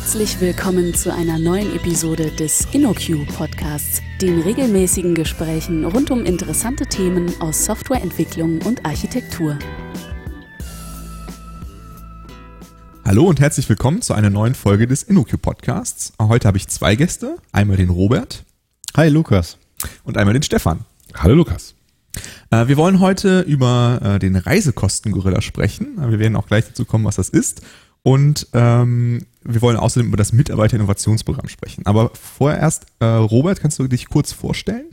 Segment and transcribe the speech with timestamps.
[0.00, 6.86] Herzlich willkommen zu einer neuen Episode des InnoQ Podcasts, den regelmäßigen Gesprächen rund um interessante
[6.86, 9.58] Themen aus Softwareentwicklung und Architektur.
[13.04, 16.12] Hallo und herzlich willkommen zu einer neuen Folge des InnoQ Podcasts.
[16.22, 18.44] Heute habe ich zwei Gäste, einmal den Robert.
[18.96, 19.58] Hi Lukas.
[20.04, 20.84] Und einmal den Stefan.
[21.16, 21.74] Hallo Lukas.
[22.50, 25.96] Äh, wir wollen heute über äh, den Reisekostengorilla sprechen.
[25.98, 27.62] Wir werden auch gleich dazu kommen, was das ist.
[28.04, 31.86] Und ähm, wir wollen außerdem über das Mitarbeiter-Innovationsprogramm sprechen.
[31.86, 34.86] Aber vorerst, äh, Robert, kannst du dich kurz vorstellen?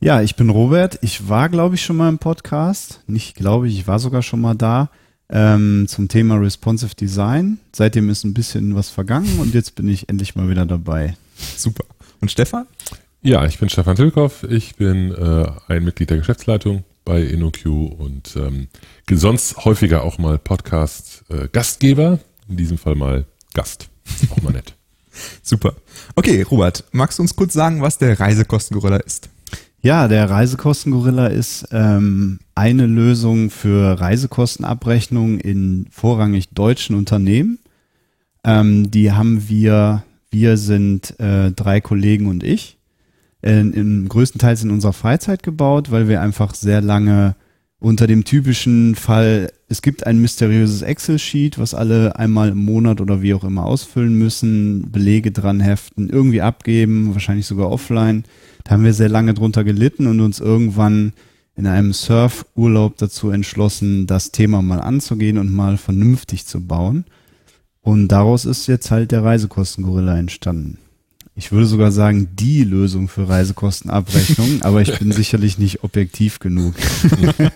[0.00, 0.98] Ja, ich bin Robert.
[1.02, 3.02] Ich war, glaube ich, schon mal im Podcast.
[3.06, 4.88] Nicht glaube ich, ich war sogar schon mal da
[5.28, 7.58] ähm, zum Thema Responsive Design.
[7.72, 11.14] Seitdem ist ein bisschen was vergangen und jetzt bin ich endlich mal wieder dabei.
[11.56, 11.84] Super.
[12.22, 12.66] Und Stefan?
[13.22, 14.44] Ja, ich bin Stefan Tilkoff.
[14.44, 17.66] Ich bin äh, ein Mitglied der Geschäftsleitung bei InnoQ
[17.98, 18.68] und ähm,
[19.10, 22.12] sonst häufiger auch mal Podcast-Gastgeber.
[22.12, 23.89] Äh, In diesem Fall mal Gast.
[24.30, 24.74] Auch mal nett.
[25.42, 25.74] Super.
[26.14, 29.28] Okay, Robert, magst du uns kurz sagen, was der Reisekostengorilla ist?
[29.82, 37.58] Ja, der Reisekostengorilla ist ähm, eine Lösung für Reisekostenabrechnung in vorrangig deutschen Unternehmen.
[38.44, 42.76] Ähm, die haben wir, wir sind äh, drei Kollegen und ich,
[43.42, 47.34] äh, im größtenteils in unserer Freizeit gebaut, weil wir einfach sehr lange
[47.80, 53.22] unter dem typischen Fall, es gibt ein mysteriöses Excel-Sheet, was alle einmal im Monat oder
[53.22, 58.24] wie auch immer ausfüllen müssen, Belege dran heften, irgendwie abgeben, wahrscheinlich sogar offline.
[58.64, 61.14] Da haben wir sehr lange drunter gelitten und uns irgendwann
[61.56, 67.06] in einem Surf-Urlaub dazu entschlossen, das Thema mal anzugehen und mal vernünftig zu bauen.
[67.80, 70.78] Und daraus ist jetzt halt der Reisekostengorilla entstanden.
[71.40, 76.74] Ich würde sogar sagen, die Lösung für Reisekostenabrechnung, aber ich bin sicherlich nicht objektiv genug.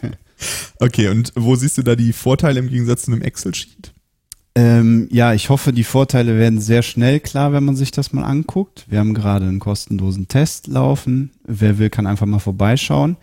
[0.80, 3.92] okay, und wo siehst du da die Vorteile im Gegensatz zu einem Excel-Sheet?
[4.54, 8.24] Ähm, ja, ich hoffe, die Vorteile werden sehr schnell klar, wenn man sich das mal
[8.24, 8.86] anguckt.
[8.88, 11.32] Wir haben gerade einen kostenlosen Test laufen.
[11.46, 13.18] Wer will, kann einfach mal vorbeischauen.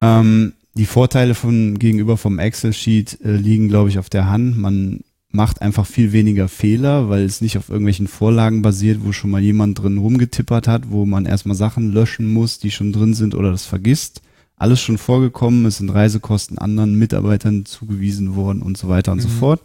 [0.00, 4.56] Ähm, die Vorteile von gegenüber vom Excel-Sheet äh, liegen, glaube ich, auf der Hand.
[4.56, 5.00] Man
[5.32, 9.40] macht einfach viel weniger Fehler, weil es nicht auf irgendwelchen Vorlagen basiert, wo schon mal
[9.40, 13.50] jemand drin rumgetippert hat, wo man erstmal Sachen löschen muss, die schon drin sind oder
[13.50, 14.22] das vergisst.
[14.56, 19.22] Alles schon vorgekommen, es sind Reisekosten anderen Mitarbeitern zugewiesen worden und so weiter und mhm.
[19.22, 19.62] so fort.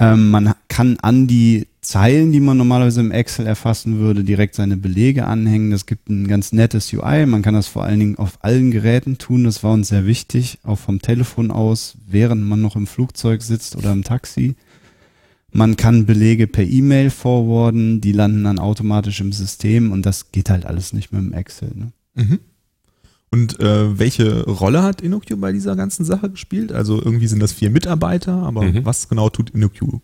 [0.00, 4.76] Ähm, man kann an die Zeilen, die man normalerweise im Excel erfassen würde, direkt seine
[4.76, 5.70] Belege anhängen.
[5.70, 7.26] Das gibt ein ganz nettes UI.
[7.26, 9.44] Man kann das vor allen Dingen auf allen Geräten tun.
[9.44, 13.76] Das war uns sehr wichtig, auch vom Telefon aus, während man noch im Flugzeug sitzt
[13.76, 14.56] oder im Taxi.
[15.52, 20.48] Man kann Belege per E-Mail forwarden, die landen dann automatisch im System und das geht
[20.48, 21.72] halt alles nicht mit dem Excel.
[21.74, 21.92] Ne?
[22.14, 22.38] Mhm.
[23.32, 26.72] Und äh, welche Rolle hat InnoQ bei dieser ganzen Sache gespielt?
[26.72, 28.84] Also irgendwie sind das vier Mitarbeiter, aber mhm.
[28.84, 30.00] was genau tut InnoQ?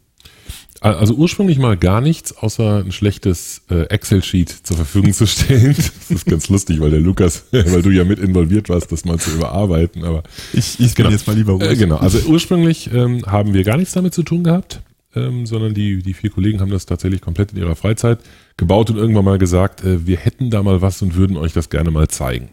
[0.80, 5.74] Also ursprünglich mal gar nichts, außer ein schlechtes äh, Excel-Sheet zur Verfügung zu stellen.
[6.08, 9.18] Das ist ganz lustig, weil der Lukas, weil du ja mit involviert warst, das mal
[9.18, 10.04] zu überarbeiten.
[10.04, 10.22] Aber
[10.52, 11.08] ich, ich genau.
[11.08, 11.70] bin jetzt mal lieber ruhig.
[11.70, 14.82] Äh, genau, also ursprünglich ähm, haben wir gar nichts damit zu tun gehabt,
[15.16, 18.20] ähm, sondern die, die vier Kollegen haben das tatsächlich komplett in ihrer Freizeit
[18.56, 21.70] gebaut und irgendwann mal gesagt, äh, wir hätten da mal was und würden euch das
[21.70, 22.50] gerne mal zeigen.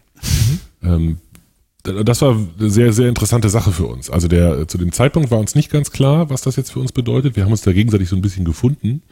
[0.84, 1.18] Ähm,
[1.84, 4.08] das war eine sehr, sehr interessante Sache für uns.
[4.08, 6.92] Also der, zu dem Zeitpunkt war uns nicht ganz klar, was das jetzt für uns
[6.92, 7.36] bedeutet.
[7.36, 9.02] Wir haben uns da gegenseitig so ein bisschen gefunden.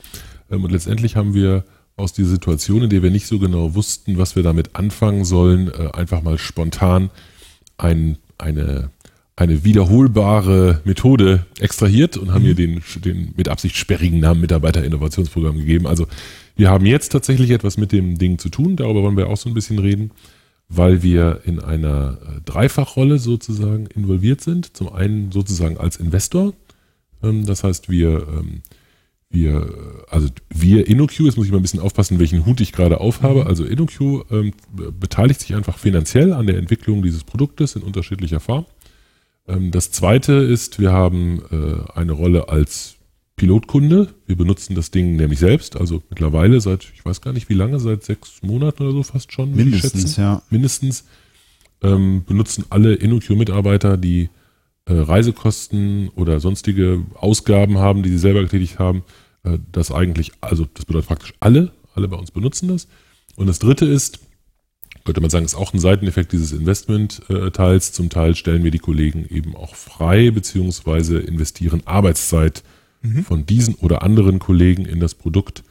[0.51, 1.65] Ähm, und letztendlich haben wir
[1.97, 5.69] aus dieser Situation, in der wir nicht so genau wussten, was wir damit anfangen sollen,
[5.69, 7.11] äh, einfach mal spontan
[7.77, 8.89] ein, eine,
[9.37, 12.49] eine wiederholbare Methode extrahiert und haben mhm.
[12.49, 15.87] ihr den, den mit Absicht sperrigen Namen Mitarbeiter-Innovationsprogramm gegeben.
[15.87, 16.07] Also
[16.57, 19.51] wir haben jetzt tatsächlich etwas mit dem Ding zu tun, darüber wollen wir auch so
[19.51, 20.11] ein bisschen reden
[20.75, 24.75] weil wir in einer äh, Dreifachrolle sozusagen involviert sind.
[24.77, 26.55] Zum einen sozusagen als Investor.
[27.23, 28.63] Ähm, das heißt, wir, ähm,
[29.29, 32.73] wir, äh, also wir InnoQ, jetzt muss ich mal ein bisschen aufpassen, welchen Hut ich
[32.73, 33.43] gerade aufhabe.
[33.43, 33.47] Mhm.
[33.47, 34.53] Also InnoQ ähm,
[34.99, 38.65] beteiligt sich einfach finanziell an der Entwicklung dieses Produktes in unterschiedlicher Form.
[39.45, 42.95] Das zweite ist, wir haben äh, eine Rolle als
[43.43, 44.07] Pilotkunde.
[44.29, 47.81] Wir benutzen das Ding nämlich selbst, also mittlerweile seit, ich weiß gar nicht wie lange,
[47.81, 49.57] seit sechs Monaten oder so fast schon.
[49.57, 50.43] Mindestens, ja.
[50.49, 51.07] Mindestens.
[51.83, 54.31] Ähm, benutzen alle InnoQ-Mitarbeiter, die
[54.85, 59.03] äh, Reisekosten oder sonstige Ausgaben haben, die sie selber getätigt haben,
[59.43, 62.87] äh, das eigentlich, also das bedeutet praktisch alle, alle bei uns benutzen das.
[63.35, 64.21] Und das dritte ist,
[65.03, 67.91] könnte man sagen, ist auch ein Seiteneffekt dieses Investment-Teils.
[67.91, 72.63] Zum Teil stellen wir die Kollegen eben auch frei, beziehungsweise investieren Arbeitszeit
[73.03, 73.25] mhm.
[73.25, 75.63] von diesen oder anderen Kollegen in das Produkt.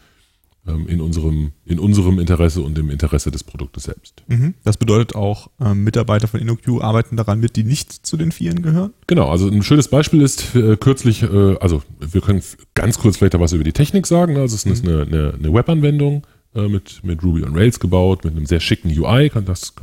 [0.67, 4.23] ähm, in, unserem, in unserem Interesse und im Interesse des Produktes selbst.
[4.27, 4.53] Mhm.
[4.63, 8.61] Das bedeutet auch, ähm, Mitarbeiter von InnoQ arbeiten daran mit, die nicht zu den Vieren
[8.61, 8.93] gehören?
[9.07, 12.43] Genau, also ein schönes Beispiel ist äh, kürzlich, äh, also wir können
[12.73, 14.37] ganz kurz vielleicht was über die Technik sagen.
[14.37, 18.35] Also es ist eine, eine, eine Webanwendung äh, mit, mit Ruby on Rails gebaut, mit
[18.35, 19.29] einem sehr schicken UI.
[19.29, 19.73] Kann das,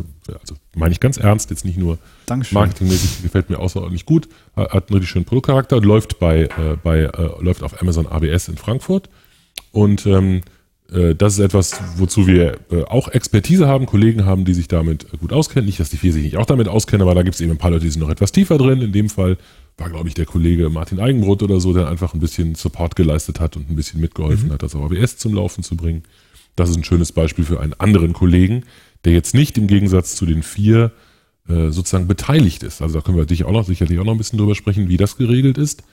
[0.41, 2.55] also meine ich ganz ernst, jetzt nicht nur Dankeschön.
[2.55, 7.01] marketingmäßig, gefällt mir außerordentlich gut, hat einen richtig schönen Produktcharakter und läuft bei, äh, bei
[7.01, 9.09] äh, läuft auf Amazon ABS in Frankfurt.
[9.73, 10.43] Und ähm,
[10.93, 15.07] äh, das ist etwas, wozu wir äh, auch Expertise haben, Kollegen haben, die sich damit
[15.19, 15.67] gut auskennen.
[15.67, 17.59] Nicht, dass die vier sich nicht auch damit auskennen, aber da gibt es eben ein
[17.59, 18.81] paar Leute, die sind noch etwas tiefer drin.
[18.81, 19.37] In dem Fall
[19.77, 23.41] war, glaube ich, der Kollege Martin Eigenbrot oder so, der einfach ein bisschen Support geleistet
[23.41, 24.53] hat und ein bisschen mitgeholfen mhm.
[24.53, 26.03] hat, das ABS zum Laufen zu bringen.
[26.59, 28.65] Das ist ein schönes Beispiel für einen anderen Kollegen,
[29.05, 30.91] der jetzt nicht im Gegensatz zu den vier
[31.49, 32.83] äh, sozusagen beteiligt ist.
[32.83, 34.97] Also da können wir dich auch noch, sicherlich auch noch ein bisschen drüber sprechen, wie
[34.97, 35.85] das geregelt ist.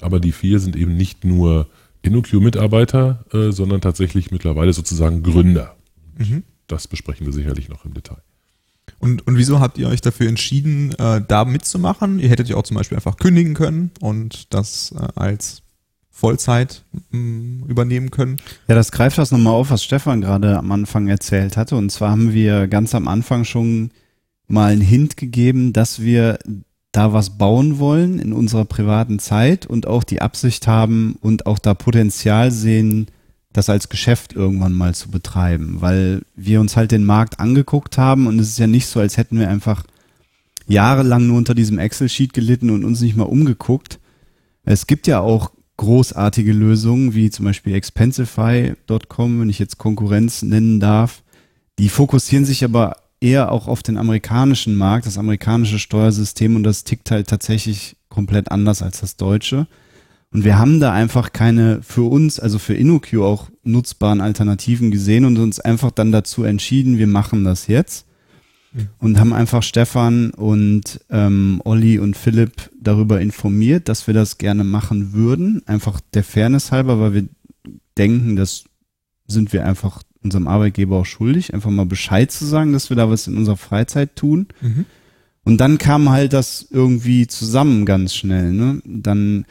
[0.00, 1.68] Aber die vier sind eben nicht nur
[2.02, 5.76] InnoQ-Mitarbeiter, äh, sondern tatsächlich mittlerweile sozusagen Gründer.
[6.16, 6.42] Mhm.
[6.68, 8.22] Das besprechen wir sicherlich noch im Detail.
[8.98, 12.18] Und, und wieso habt ihr euch dafür entschieden, äh, da mitzumachen?
[12.18, 15.63] Ihr hättet ja auch zum Beispiel einfach kündigen können und das äh, als
[16.16, 18.36] Vollzeit mh, mm, übernehmen können.
[18.68, 21.74] Ja, das greift das nochmal auf, was Stefan gerade am Anfang erzählt hatte.
[21.74, 23.90] Und zwar haben wir ganz am Anfang schon
[24.46, 26.38] mal einen Hint gegeben, dass wir
[26.92, 31.58] da was bauen wollen in unserer privaten Zeit und auch die Absicht haben und auch
[31.58, 33.08] da Potenzial sehen,
[33.52, 38.28] das als Geschäft irgendwann mal zu betreiben, weil wir uns halt den Markt angeguckt haben
[38.28, 39.84] und es ist ja nicht so, als hätten wir einfach
[40.68, 43.98] jahrelang nur unter diesem Excel-Sheet gelitten und uns nicht mal umgeguckt.
[44.64, 50.80] Es gibt ja auch großartige Lösungen, wie zum Beispiel Expensify.com, wenn ich jetzt Konkurrenz nennen
[50.80, 51.22] darf.
[51.78, 56.84] Die fokussieren sich aber eher auch auf den amerikanischen Markt, das amerikanische Steuersystem und das
[56.84, 59.66] tickt halt tatsächlich komplett anders als das deutsche.
[60.30, 65.24] Und wir haben da einfach keine für uns, also für InnoQ auch nutzbaren Alternativen gesehen
[65.24, 68.06] und uns einfach dann dazu entschieden, wir machen das jetzt
[68.98, 74.64] und haben einfach Stefan und ähm, Olli und Philipp darüber informiert, dass wir das gerne
[74.64, 75.62] machen würden.
[75.66, 77.28] Einfach der Fairness halber, weil wir
[77.96, 78.64] denken, das
[79.26, 83.08] sind wir einfach unserem Arbeitgeber auch schuldig, einfach mal Bescheid zu sagen, dass wir da
[83.10, 84.48] was in unserer Freizeit tun.
[84.60, 84.86] Mhm.
[85.44, 88.52] Und dann kam halt das irgendwie zusammen ganz schnell.
[88.52, 88.80] Ne?
[88.84, 89.44] Dann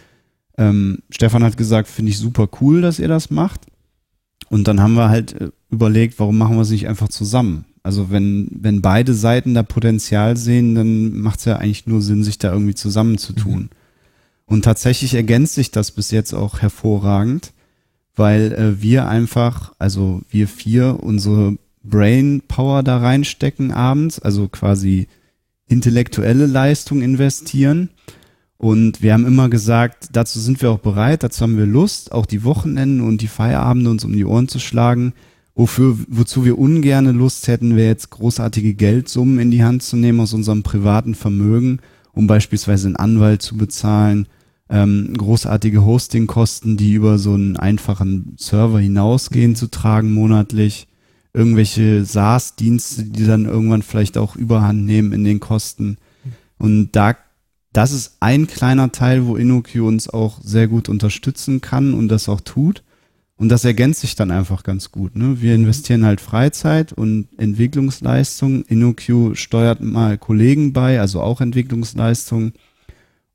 [0.57, 3.61] ähm, Stefan hat gesagt, finde ich super cool, dass ihr das macht.
[4.49, 7.65] Und dann haben wir halt äh, überlegt, warum machen wir es nicht einfach zusammen?
[7.83, 12.23] Also wenn, wenn beide Seiten da Potenzial sehen, dann macht es ja eigentlich nur Sinn,
[12.23, 13.63] sich da irgendwie zusammenzutun.
[13.63, 13.69] Mhm.
[14.45, 17.51] Und tatsächlich ergänzt sich das bis jetzt auch hervorragend,
[18.15, 25.07] weil äh, wir einfach, also wir vier, unsere Brain Power da reinstecken abends, also quasi
[25.67, 27.89] intellektuelle Leistung investieren.
[28.57, 32.25] Und wir haben immer gesagt, dazu sind wir auch bereit, dazu haben wir Lust, auch
[32.25, 35.13] die Wochenenden und die Feierabende uns um die Ohren zu schlagen.
[35.55, 40.19] Wofür, wozu wir ungerne Lust hätten, wäre jetzt großartige Geldsummen in die Hand zu nehmen
[40.19, 41.79] aus unserem privaten Vermögen,
[42.11, 44.27] um beispielsweise einen Anwalt zu bezahlen,
[44.69, 50.87] ähm, großartige Hostingkosten, die über so einen einfachen Server hinausgehen, zu tragen monatlich,
[51.33, 55.97] irgendwelche SaaS-Dienste, die dann irgendwann vielleicht auch Überhand nehmen in den Kosten.
[56.57, 57.15] Und da,
[57.73, 62.27] das ist ein kleiner Teil, wo InnoQ uns auch sehr gut unterstützen kann und das
[62.27, 62.83] auch tut.
[63.43, 65.17] Und das ergänzt sich dann einfach ganz gut.
[65.17, 65.41] Ne?
[65.41, 68.63] Wir investieren halt Freizeit und Entwicklungsleistung.
[68.63, 72.53] InnoQ steuert mal Kollegen bei, also auch Entwicklungsleistung.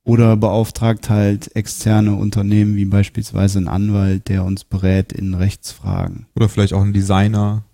[0.05, 6.25] Oder beauftragt halt externe Unternehmen wie beispielsweise ein Anwalt, der uns berät in Rechtsfragen.
[6.35, 7.65] Oder vielleicht auch ein Designer.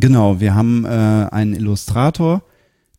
[0.00, 2.42] Genau, wir haben äh, einen Illustrator,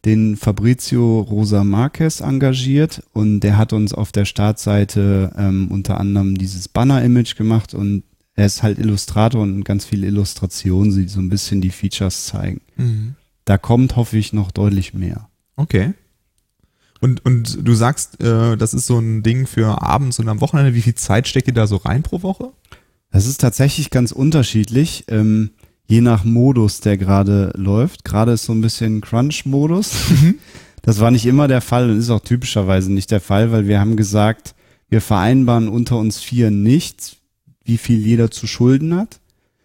[0.06, 6.38] den Fabrizio Rosa Marquez engagiert und der hat uns auf der Startseite ähm, unter anderem
[6.38, 8.04] dieses Banner-Image gemacht und
[8.36, 12.62] er ist halt Illustrator und ganz viele Illustrationen, die so ein bisschen die Features zeigen.
[12.78, 13.16] Mhm.
[13.46, 15.30] Da kommt, hoffe ich, noch deutlich mehr.
[15.56, 15.94] Okay.
[17.00, 20.74] Und, und du sagst, äh, das ist so ein Ding für abends und am Wochenende.
[20.74, 22.52] Wie viel Zeit steckt ihr da so rein pro Woche?
[23.12, 25.52] Das ist tatsächlich ganz unterschiedlich, ähm,
[25.86, 28.06] je nach Modus, der gerade läuft.
[28.06, 30.10] Gerade ist so ein bisschen Crunch-Modus.
[30.10, 30.36] Mhm.
[30.86, 33.80] Das war nicht immer der Fall und ist auch typischerweise nicht der Fall, weil wir
[33.80, 34.54] haben gesagt,
[34.90, 37.16] wir vereinbaren unter uns vier nichts
[37.64, 39.20] wie viel jeder zu Schulden hat.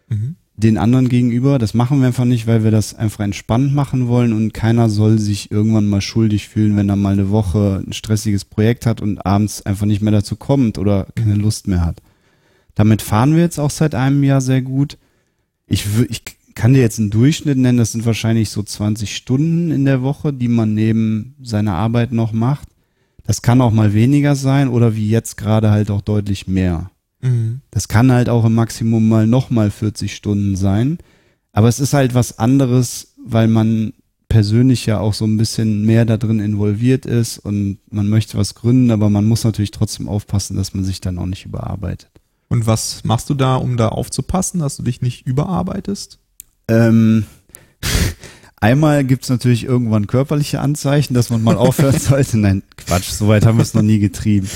[0.07, 0.35] Mhm.
[0.55, 1.57] Den anderen gegenüber.
[1.57, 5.17] Das machen wir einfach nicht, weil wir das einfach entspannt machen wollen und keiner soll
[5.17, 9.25] sich irgendwann mal schuldig fühlen, wenn er mal eine Woche ein stressiges Projekt hat und
[9.25, 11.41] abends einfach nicht mehr dazu kommt oder keine mhm.
[11.41, 12.01] Lust mehr hat.
[12.75, 14.97] Damit fahren wir jetzt auch seit einem Jahr sehr gut.
[15.65, 16.23] Ich, ich
[16.55, 20.33] kann dir jetzt einen Durchschnitt nennen, das sind wahrscheinlich so 20 Stunden in der Woche,
[20.33, 22.67] die man neben seiner Arbeit noch macht.
[23.23, 26.89] Das kann auch mal weniger sein oder wie jetzt gerade halt auch deutlich mehr.
[27.21, 27.61] Mhm.
[27.71, 30.99] Das kann halt auch im Maximum mal nochmal 40 Stunden sein.
[31.51, 33.93] Aber es ist halt was anderes, weil man
[34.29, 38.53] persönlich ja auch so ein bisschen mehr da drin involviert ist und man möchte was
[38.53, 42.11] gründen, aber man muss natürlich trotzdem aufpassen, dass man sich dann auch nicht überarbeitet.
[42.47, 46.19] Und was machst du da, um da aufzupassen, dass du dich nicht überarbeitest?
[46.67, 47.25] Ähm,
[48.57, 52.37] einmal gibt's natürlich irgendwann körperliche Anzeichen, dass man mal aufhören sollte.
[52.37, 54.47] Nein, Quatsch, soweit haben wir es noch nie getrieben.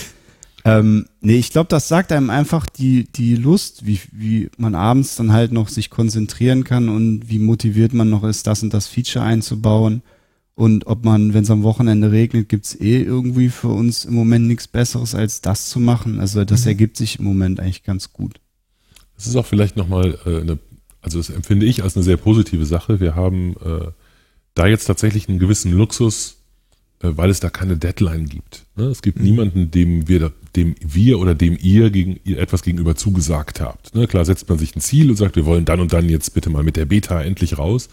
[0.65, 5.15] Ähm, nee, ich glaube, das sagt einem einfach die, die Lust, wie, wie man abends
[5.17, 8.87] dann halt noch sich konzentrieren kann und wie motiviert man noch ist, das und das
[8.87, 10.03] Feature einzubauen.
[10.55, 14.47] Und ob man, wenn es am Wochenende regnet, gibt's eh irgendwie für uns im Moment
[14.47, 16.19] nichts Besseres, als das zu machen.
[16.19, 16.67] Also das mhm.
[16.69, 18.39] ergibt sich im Moment eigentlich ganz gut.
[19.15, 20.59] Das ist auch vielleicht nochmal äh, eine,
[21.01, 22.99] also das empfinde ich als eine sehr positive Sache.
[22.99, 23.87] Wir haben äh,
[24.53, 26.42] da jetzt tatsächlich einen gewissen Luxus,
[27.03, 28.65] weil es da keine Deadline gibt.
[28.75, 28.85] Ne?
[28.85, 29.25] Es gibt mhm.
[29.25, 33.93] niemanden, dem wir, dem wir oder dem ihr, gegen, etwas gegenüber zugesagt habt.
[33.93, 34.07] Ne?
[34.07, 36.49] Klar setzt man sich ein Ziel und sagt, wir wollen dann und dann jetzt bitte
[36.49, 37.89] mal mit der Beta endlich raus.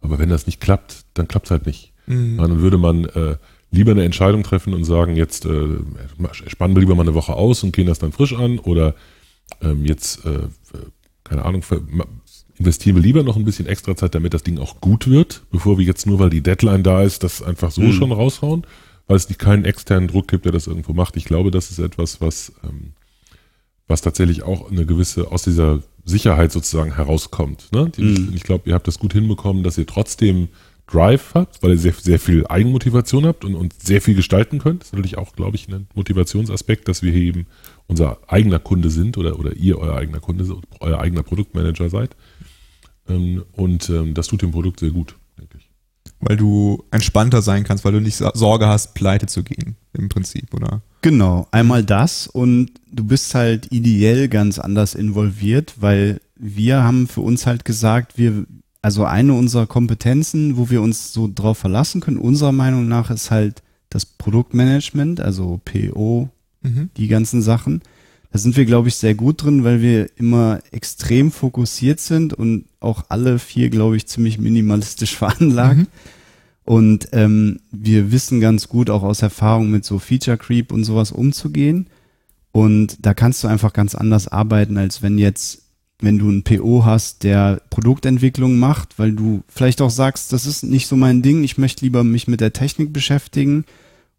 [0.00, 1.92] Aber wenn das nicht klappt, dann klappt es halt nicht.
[2.06, 2.38] Mhm.
[2.38, 3.36] Dann würde man äh,
[3.70, 5.78] lieber eine Entscheidung treffen und sagen, jetzt äh,
[6.46, 8.94] spannen wir lieber mal eine Woche aus und gehen das dann frisch an oder
[9.60, 10.48] ähm, jetzt, äh,
[11.24, 11.62] keine Ahnung,
[12.58, 15.78] investieren wir lieber noch ein bisschen extra Zeit, damit das Ding auch gut wird, bevor
[15.78, 17.92] wir jetzt nur, weil die Deadline da ist, das einfach so mhm.
[17.92, 18.66] schon raushauen,
[19.06, 21.16] weil es keinen externen Druck gibt, der das irgendwo macht.
[21.16, 22.92] Ich glaube, das ist etwas, was, ähm,
[23.86, 27.68] was tatsächlich auch eine gewisse, aus dieser Sicherheit sozusagen herauskommt.
[27.72, 27.90] Ne?
[27.96, 28.32] Die, mhm.
[28.34, 30.48] Ich glaube, ihr habt das gut hinbekommen, dass ihr trotzdem
[30.86, 34.82] Drive habt, weil ihr sehr, sehr viel Eigenmotivation habt und, und sehr viel gestalten könnt.
[34.82, 37.46] Das ist natürlich auch, glaube ich, ein Motivationsaspekt, dass wir hier eben
[37.88, 40.46] unser eigener Kunde sind oder, oder ihr euer eigener Kunde,
[40.80, 42.16] euer eigener Produktmanager seid.
[43.08, 45.70] Ähm, und ähm, das tut dem Produkt sehr gut, denke ich.
[46.20, 50.52] Weil du entspannter sein kannst, weil du nicht Sorge hast, pleite zu gehen, im Prinzip,
[50.54, 50.82] oder?
[51.02, 57.20] Genau, einmal das und du bist halt ideell ganz anders involviert, weil wir haben für
[57.20, 58.46] uns halt gesagt, wir,
[58.82, 63.30] also eine unserer Kompetenzen, wo wir uns so drauf verlassen können, unserer Meinung nach, ist
[63.30, 66.30] halt das Produktmanagement, also PO,
[66.62, 66.90] mhm.
[66.96, 67.82] die ganzen Sachen.
[68.32, 72.66] Da sind wir, glaube ich, sehr gut drin, weil wir immer extrem fokussiert sind und
[72.80, 75.78] auch alle vier, glaube ich, ziemlich minimalistisch veranlagt.
[75.78, 75.86] Mhm.
[76.64, 81.12] Und ähm, wir wissen ganz gut auch aus Erfahrung mit so Feature Creep und sowas
[81.12, 81.88] umzugehen.
[82.50, 85.62] Und da kannst du einfach ganz anders arbeiten, als wenn jetzt,
[86.00, 90.64] wenn du ein PO hast, der Produktentwicklung macht, weil du vielleicht auch sagst, das ist
[90.64, 93.64] nicht so mein Ding, ich möchte lieber mich mit der Technik beschäftigen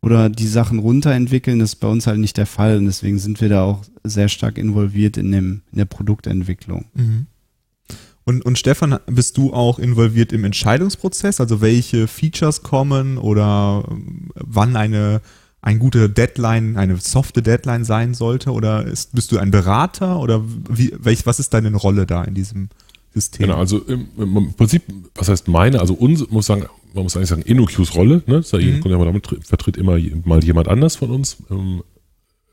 [0.01, 1.59] oder die Sachen runterentwickeln.
[1.59, 4.29] Das ist bei uns halt nicht der Fall und deswegen sind wir da auch sehr
[4.29, 6.85] stark involviert in, dem, in der Produktentwicklung.
[6.93, 7.27] Mhm.
[8.27, 11.39] Und, und Stefan, bist du auch involviert im Entscheidungsprozess?
[11.39, 15.21] Also welche Features kommen oder ähm, wann eine,
[15.61, 18.51] ein gute Deadline, eine softe Deadline sein sollte?
[18.51, 22.33] Oder ist, bist du ein Berater oder wie, welch, was ist deine Rolle da in
[22.33, 22.67] diesem
[23.13, 23.47] System?
[23.47, 24.83] Genau, also im, im Prinzip,
[25.15, 25.79] was heißt meine?
[25.79, 28.43] Also uns, muss sagen, man muss eigentlich sagen, InnoQs Rolle, ne?
[28.51, 28.81] Mhm.
[28.81, 31.37] Damit vertritt immer mal jemand anders von uns.
[31.49, 31.83] Ähm,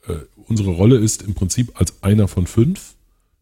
[0.07, 0.15] äh,
[0.47, 2.95] unsere Rolle ist im Prinzip als einer von fünf.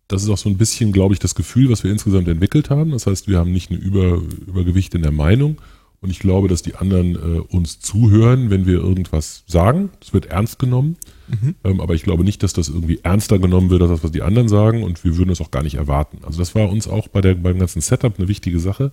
[0.09, 2.91] Das ist auch so ein bisschen, glaube ich, das Gefühl, was wir insgesamt entwickelt haben.
[2.91, 5.61] Das heißt, wir haben nicht ein Über, Übergewicht in der Meinung.
[6.03, 9.91] Und ich glaube, dass die anderen äh, uns zuhören, wenn wir irgendwas sagen.
[10.01, 10.97] Es wird ernst genommen.
[11.29, 11.55] Mhm.
[11.63, 14.23] Ähm, aber ich glaube nicht, dass das irgendwie ernster genommen wird, als das, was die
[14.23, 14.83] anderen sagen.
[14.83, 16.19] Und wir würden das auch gar nicht erwarten.
[16.25, 18.91] Also das war uns auch bei der, beim ganzen Setup eine wichtige Sache,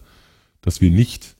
[0.62, 1.36] dass wir nicht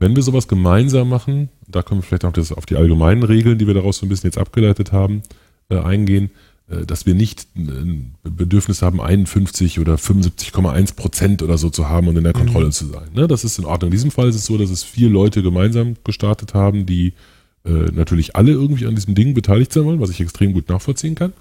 [0.00, 3.58] wenn wir sowas gemeinsam machen, da können wir vielleicht auch das, auf die allgemeinen Regeln,
[3.58, 5.22] die wir daraus so ein bisschen jetzt abgeleitet haben,
[5.68, 6.30] äh, eingehen,
[6.68, 12.08] äh, dass wir nicht ein Bedürfnis haben, 51 oder 75,1 Prozent oder so zu haben
[12.08, 12.72] und in der Kontrolle mhm.
[12.72, 13.08] zu sein.
[13.14, 13.28] Ne?
[13.28, 13.88] Das ist in Ordnung.
[13.88, 17.12] In diesem Fall ist es so, dass es vier Leute gemeinsam gestartet haben, die
[17.66, 21.14] äh, natürlich alle irgendwie an diesem Ding beteiligt sein wollen, was ich extrem gut nachvollziehen
[21.14, 21.34] kann.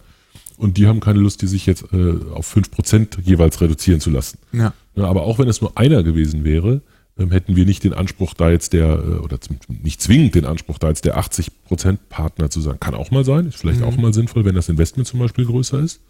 [0.57, 4.09] Und die haben keine Lust, die sich jetzt äh, auf 5 Prozent jeweils reduzieren zu
[4.09, 4.37] lassen.
[4.51, 4.73] Ja.
[4.95, 5.05] ja.
[5.05, 6.81] aber auch wenn es nur einer gewesen wäre,
[7.19, 10.87] hätten wir nicht den Anspruch, da jetzt der, äh, oder nicht zwingend den Anspruch, da
[10.87, 12.79] jetzt der 80% Partner zu sein.
[12.79, 13.85] Kann auch mal sein, ist vielleicht mhm.
[13.85, 16.01] auch mal sinnvoll, wenn das Investment zum Beispiel größer ist.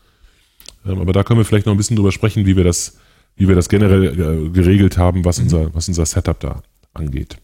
[0.86, 2.98] Ähm, aber da können wir vielleicht noch ein bisschen drüber sprechen, wie wir das,
[3.36, 5.46] wie wir das generell äh, geregelt haben, was, mhm.
[5.46, 6.62] unser, was unser Setup da
[6.94, 7.38] angeht.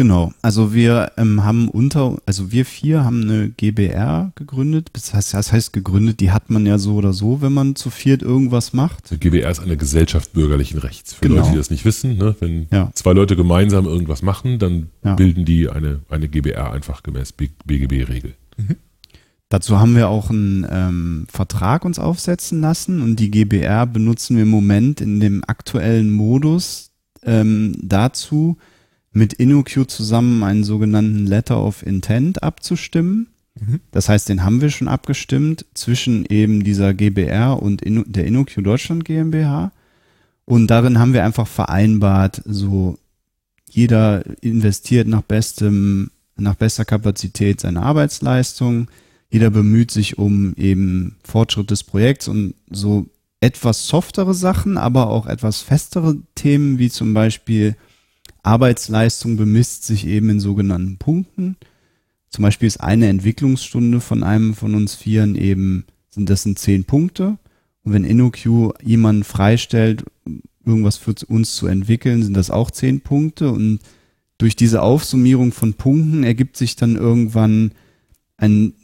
[0.00, 4.88] Genau, also wir ähm, haben unter, also wir vier haben eine GBR gegründet.
[4.94, 7.90] Das heißt, das heißt gegründet, die hat man ja so oder so, wenn man zu
[7.90, 9.10] viert irgendwas macht.
[9.10, 11.12] Die GBR ist eine Gesellschaft bürgerlichen Rechts.
[11.12, 11.42] Für genau.
[11.42, 12.34] Leute, die das nicht wissen, ne?
[12.40, 12.90] wenn ja.
[12.94, 15.16] zwei Leute gemeinsam irgendwas machen, dann ja.
[15.16, 17.32] bilden die eine, eine GBR einfach gemäß
[17.66, 18.32] BGB-Regel.
[18.56, 18.76] Mhm.
[19.50, 24.44] Dazu haben wir auch einen ähm, Vertrag uns aufsetzen lassen und die GBR benutzen wir
[24.44, 26.90] im Moment in dem aktuellen Modus
[27.22, 28.56] ähm, dazu,
[29.12, 33.28] mit InnoQ zusammen einen sogenannten Letter of Intent abzustimmen.
[33.58, 33.80] Mhm.
[33.90, 38.62] Das heißt, den haben wir schon abgestimmt zwischen eben dieser GBR und Inno, der InnoQ
[38.62, 39.72] Deutschland GmbH.
[40.44, 42.98] Und darin haben wir einfach vereinbart, so
[43.68, 48.88] jeder investiert nach bestem, nach bester Kapazität seine Arbeitsleistung.
[49.30, 53.06] Jeder bemüht sich um eben Fortschritt des Projekts und so
[53.40, 57.76] etwas softere Sachen, aber auch etwas festere Themen, wie zum Beispiel
[58.42, 61.56] Arbeitsleistung bemisst sich eben in sogenannten Punkten.
[62.28, 66.84] Zum Beispiel ist eine Entwicklungsstunde von einem von uns Vieren eben, sind das sind zehn
[66.84, 67.38] Punkte.
[67.82, 70.04] Und wenn InnoQ jemanden freistellt,
[70.64, 73.50] irgendwas für uns zu entwickeln, sind das auch zehn Punkte.
[73.50, 73.80] Und
[74.38, 77.72] durch diese Aufsummierung von Punkten ergibt sich dann irgendwann
[78.36, 78.74] ein,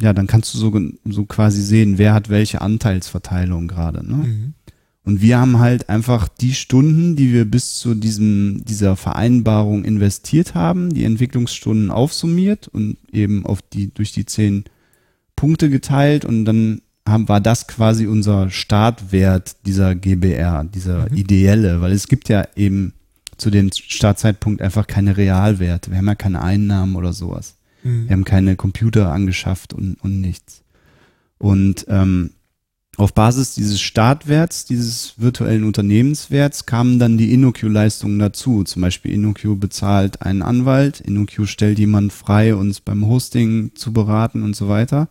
[0.00, 0.72] ja, dann kannst du so,
[1.04, 4.06] so quasi sehen, wer hat welche Anteilsverteilung gerade.
[4.06, 4.16] Ne?
[4.16, 4.54] Mhm.
[5.04, 10.54] Und wir haben halt einfach die Stunden, die wir bis zu diesem, dieser Vereinbarung investiert
[10.54, 14.64] haben, die Entwicklungsstunden aufsummiert und eben auf die, durch die zehn
[15.36, 21.16] Punkte geteilt und dann haben, war das quasi unser Startwert dieser GBR, dieser Mhm.
[21.16, 22.94] ideelle, weil es gibt ja eben
[23.36, 25.90] zu dem Startzeitpunkt einfach keine Realwerte.
[25.90, 27.56] Wir haben ja keine Einnahmen oder sowas.
[27.82, 28.06] Mhm.
[28.08, 30.62] Wir haben keine Computer angeschafft und, und nichts.
[31.36, 32.30] Und ähm,
[32.96, 38.62] auf Basis dieses Startwerts, dieses virtuellen Unternehmenswerts, kamen dann die InnoQ-Leistungen dazu.
[38.64, 44.42] Zum Beispiel InnoQ bezahlt einen Anwalt, InnoQ stellt jemanden frei, uns beim Hosting zu beraten
[44.42, 45.08] und so weiter.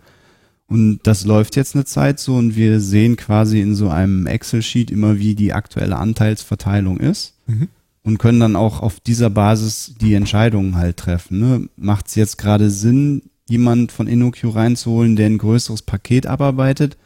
[0.68, 4.90] Und das läuft jetzt eine Zeit so und wir sehen quasi in so einem Excel-Sheet
[4.90, 7.68] immer, wie die aktuelle Anteilsverteilung ist Mhm.
[8.04, 11.40] und können dann auch auf dieser Basis die Entscheidungen halt treffen.
[11.40, 11.70] Ne?
[11.76, 16.98] Macht es jetzt gerade Sinn, jemand von InnoQ reinzuholen, der ein größeres Paket abarbeitet?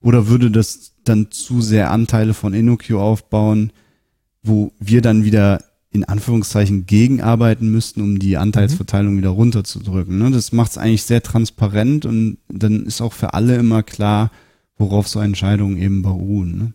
[0.00, 3.72] Oder würde das dann zu sehr Anteile von InnoQ aufbauen,
[4.42, 10.18] wo wir dann wieder in Anführungszeichen gegenarbeiten müssten, um die Anteilsverteilung wieder runterzudrücken.
[10.18, 10.30] Ne?
[10.30, 14.30] Das macht es eigentlich sehr transparent und dann ist auch für alle immer klar,
[14.76, 16.58] worauf so Entscheidungen eben beruhen.
[16.58, 16.72] Ne?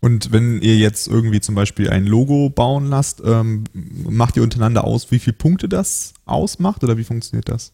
[0.00, 4.84] Und wenn ihr jetzt irgendwie zum Beispiel ein Logo bauen lasst, ähm, macht ihr untereinander
[4.84, 7.72] aus, wie viele Punkte das ausmacht oder wie funktioniert das?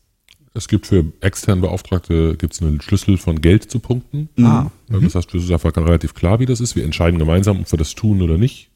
[0.55, 4.29] Es gibt für externe Beauftragte gibt's einen Schlüssel von Geld zu Punkten.
[4.39, 6.75] Ah, Ja, Das heißt, es ist einfach relativ klar, wie das ist.
[6.75, 8.71] Wir entscheiden gemeinsam, ob wir das tun oder nicht.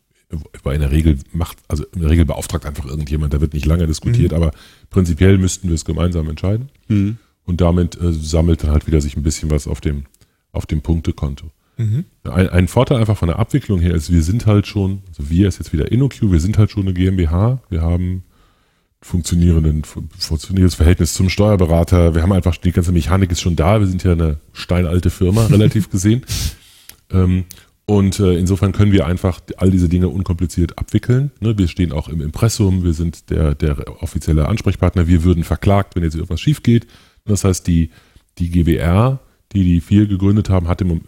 [0.63, 3.67] Weil in der Regel macht, also in der Regel beauftragt einfach irgendjemand, da wird nicht
[3.67, 4.53] lange diskutiert, aber
[4.89, 6.71] prinzipiell müssten wir es gemeinsam entscheiden.
[6.89, 7.19] Mhm.
[7.45, 10.05] Und damit äh, sammelt dann halt wieder sich ein bisschen was auf dem,
[10.53, 11.51] auf dem Punktekonto.
[11.77, 12.05] Mhm.
[12.25, 15.49] Ein, ein Vorteil einfach von der Abwicklung her ist, wir sind halt schon, also wir
[15.49, 18.23] ist jetzt wieder InnoQ, wir sind halt schon eine GmbH, wir haben
[19.03, 23.87] funktionierenden, funktionierendes Verhältnis zum Steuerberater, wir haben einfach, die ganze Mechanik ist schon da, wir
[23.87, 26.25] sind ja eine steinalte Firma, relativ gesehen.
[27.11, 27.45] Ähm,
[27.85, 31.33] und äh, insofern können wir einfach all diese Dinge unkompliziert abwickeln.
[31.41, 31.59] Ne?
[31.59, 36.05] Wir stehen auch im Impressum, wir sind der, der offizielle Ansprechpartner, wir würden verklagt, wenn
[36.05, 36.87] jetzt irgendwas schief geht.
[37.25, 37.91] Das heißt, die,
[38.39, 39.19] die GWR,
[39.55, 41.01] die die vier gegründet haben, hat im,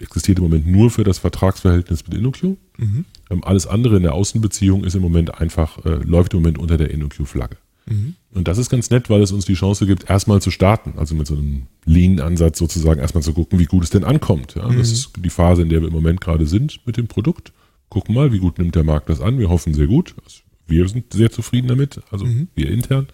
[0.00, 2.42] existiert im Moment nur für das Vertragsverhältnis mit InnoQ.
[2.78, 3.04] Mhm.
[3.30, 6.76] Ähm, alles andere in der Außenbeziehung ist im Moment einfach, äh, läuft im Moment unter
[6.78, 7.56] der InnoQ-Flagge.
[7.86, 8.14] Mhm.
[8.32, 10.94] Und das ist ganz nett, weil es uns die Chance gibt, erstmal zu starten.
[10.96, 14.54] Also mit so einem Lean-Ansatz sozusagen erstmal zu gucken, wie gut es denn ankommt.
[14.54, 14.80] Ja, Das Mhm.
[14.80, 17.52] ist die Phase, in der wir im Moment gerade sind mit dem Produkt.
[17.88, 19.38] Gucken mal, wie gut nimmt der Markt das an.
[19.38, 20.14] Wir hoffen sehr gut.
[20.24, 22.48] Also wir sind sehr zufrieden damit, also Mhm.
[22.54, 23.08] wir intern.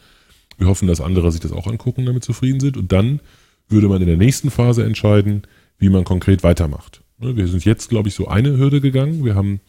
[0.59, 2.77] Wir hoffen, dass andere sich das auch angucken, damit zufrieden sind.
[2.77, 3.21] Und dann
[3.69, 5.43] würde man in der nächsten Phase entscheiden,
[5.79, 7.03] wie man konkret weitermacht.
[7.19, 9.25] Ne, Wir sind jetzt, glaube ich, so eine Hürde gegangen.
[9.25, 9.61] Wir haben,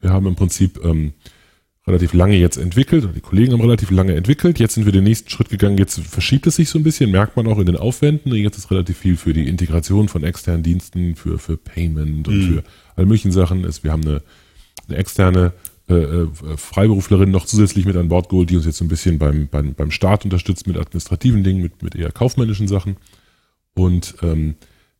[0.00, 1.12] wir haben im Prinzip ähm,
[1.86, 4.60] relativ lange jetzt entwickelt, die Kollegen haben relativ lange entwickelt.
[4.60, 5.78] Jetzt sind wir den nächsten Schritt gegangen.
[5.78, 8.32] Jetzt verschiebt es sich so ein bisschen, merkt man auch in den Aufwänden.
[8.34, 12.54] Jetzt ist relativ viel für die Integration von externen Diensten, für, für Payment und Mhm.
[12.54, 13.66] für all möglichen Sachen.
[13.82, 14.22] Wir haben eine,
[14.88, 15.52] eine externe
[15.88, 19.18] äh, äh, Freiberuflerin noch zusätzlich mit an Bord geholt, die uns jetzt so ein bisschen
[19.18, 22.96] beim, beim, beim Start unterstützt mit administrativen Dingen, mit, mit eher kaufmännischen Sachen.
[23.74, 24.56] Und ähm,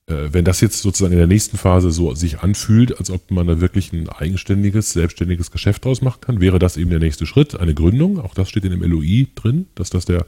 [0.07, 3.47] äh, wenn das jetzt sozusagen in der nächsten Phase so sich anfühlt, als ob man
[3.47, 7.59] da wirklich ein eigenständiges, selbstständiges Geschäft draus machen kann, wäre das eben der nächste Schritt,
[7.59, 8.19] eine Gründung.
[8.19, 10.27] Auch das steht in dem LOI drin, dass das der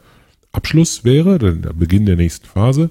[0.53, 2.91] Abschluss wäre, der Beginn der nächsten Phase.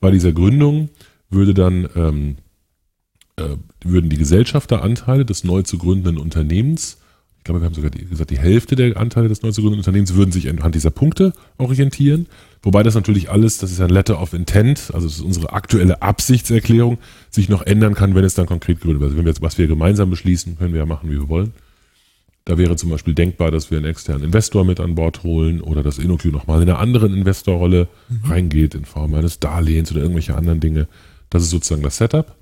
[0.00, 0.90] Bei dieser Gründung
[1.30, 2.36] würde dann ähm,
[3.36, 6.98] äh, würden die Gesellschafteranteile des neu zu gründenden Unternehmens,
[7.44, 9.80] ich glaube, wir haben sogar die, gesagt, die Hälfte der Anteile des neu zu gründenden
[9.80, 12.26] Unternehmens würden sich anhand dieser Punkte orientieren.
[12.62, 16.00] Wobei das natürlich alles, das ist ein Letter of Intent, also das ist unsere aktuelle
[16.00, 16.96] Absichtserklärung,
[17.28, 19.08] sich noch ändern kann, wenn es dann konkret gegründet wird.
[19.08, 21.52] Also wenn wir jetzt, was wir gemeinsam beschließen, können wir ja machen, wie wir wollen.
[22.46, 25.82] Da wäre zum Beispiel denkbar, dass wir einen externen Investor mit an Bord holen oder
[25.82, 27.88] dass InnoQ nochmal in einer anderen Investorrolle
[28.24, 30.88] reingeht in Form eines Darlehens oder irgendwelche anderen Dinge.
[31.28, 32.34] Das ist sozusagen das Setup.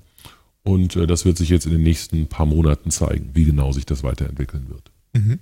[0.63, 3.85] Und äh, das wird sich jetzt in den nächsten paar Monaten zeigen, wie genau sich
[3.85, 4.92] das weiterentwickeln wird.
[5.13, 5.39] Mhm.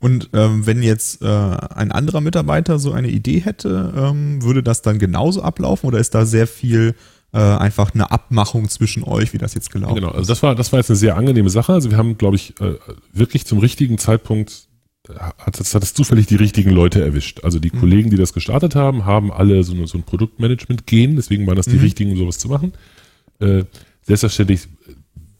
[0.00, 4.82] Und ähm, wenn jetzt äh, ein anderer Mitarbeiter so eine Idee hätte, ähm, würde das
[4.82, 6.94] dann genauso ablaufen oder ist da sehr viel
[7.32, 10.72] äh, einfach eine Abmachung zwischen euch, wie das jetzt gelaufen Genau, also das war, das
[10.72, 11.72] war jetzt eine sehr angenehme Sache.
[11.72, 12.74] Also wir haben, glaube ich, äh,
[13.12, 14.68] wirklich zum richtigen Zeitpunkt
[15.14, 17.44] hat es, hat es zufällig die richtigen Leute erwischt.
[17.44, 17.80] Also die mhm.
[17.80, 21.66] Kollegen, die das gestartet haben, haben alle so, eine, so ein Produktmanagement-Gen, deswegen waren das
[21.66, 21.82] die mhm.
[21.82, 22.72] richtigen, sowas zu machen.
[23.38, 23.64] Äh,
[24.02, 24.68] selbstverständlich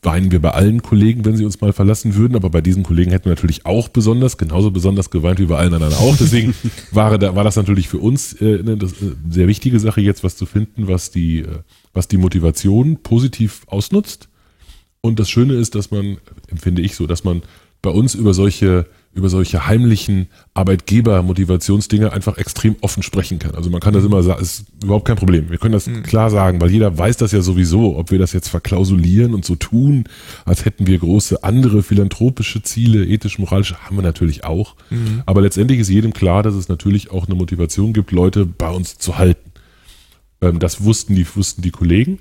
[0.07, 3.11] weinen wir bei allen Kollegen, wenn sie uns mal verlassen würden, aber bei diesen Kollegen
[3.11, 6.16] hätten wir natürlich auch besonders, genauso besonders geweint wie bei allen anderen auch.
[6.16, 6.55] Deswegen
[6.92, 8.88] war, war das natürlich für uns äh, eine äh,
[9.29, 11.59] sehr wichtige Sache, jetzt was zu finden, was die, äh,
[11.92, 14.29] was die Motivation positiv ausnutzt.
[15.01, 17.42] Und das Schöne ist, dass man, empfinde ich so, dass man
[17.83, 18.87] bei uns über solche
[19.17, 23.55] über solche heimlichen Arbeitgeber-Motivationsdinge einfach extrem offen sprechen kann.
[23.55, 25.51] Also man kann das immer sagen, ist überhaupt kein Problem.
[25.51, 26.03] Wir können das mhm.
[26.03, 29.57] klar sagen, weil jeder weiß das ja sowieso, ob wir das jetzt verklausulieren und so
[29.57, 30.05] tun,
[30.45, 34.77] als hätten wir große andere philanthropische Ziele, ethisch-moralische, haben wir natürlich auch.
[34.91, 35.23] Mhm.
[35.25, 38.99] Aber letztendlich ist jedem klar, dass es natürlich auch eine Motivation gibt, Leute bei uns
[38.99, 39.51] zu halten.
[40.43, 42.19] Ähm, das wussten die, wussten die Kollegen.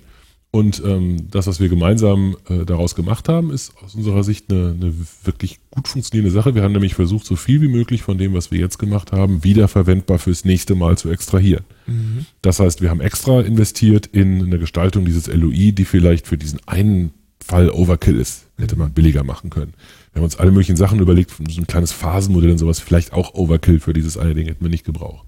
[0.56, 4.74] Und ähm, das, was wir gemeinsam äh, daraus gemacht haben, ist aus unserer Sicht eine,
[4.80, 4.94] eine
[5.26, 6.56] wirklich gut funktionierende Sache.
[6.56, 9.44] Wir haben nämlich versucht, so viel wie möglich von dem, was wir jetzt gemacht haben,
[9.44, 11.66] wiederverwendbar fürs nächste Mal zu extrahieren.
[11.88, 12.26] Mhm.
[12.42, 16.66] Das heißt, wir haben extra investiert in eine Gestaltung dieses LOI, die vielleicht für diesen
[16.68, 17.12] einen
[17.46, 18.46] Fall Overkill ist.
[18.58, 19.74] Hätte man billiger machen können.
[20.14, 23.34] Wir haben uns alle möglichen Sachen überlegt, so ein kleines Phasenmodell und sowas, vielleicht auch
[23.34, 25.28] Overkill für dieses eine Ding hätten wir nicht gebraucht.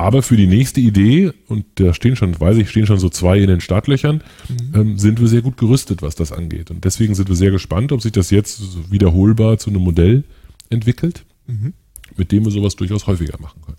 [0.00, 3.38] Aber für die nächste Idee, und da stehen schon, weiß ich, stehen schon so zwei
[3.38, 4.72] in den Startlöchern, mhm.
[4.74, 6.70] ähm, sind wir sehr gut gerüstet, was das angeht.
[6.70, 10.24] Und deswegen sind wir sehr gespannt, ob sich das jetzt wiederholbar zu einem Modell
[10.70, 11.74] entwickelt, mhm.
[12.16, 13.76] mit dem wir sowas durchaus häufiger machen können.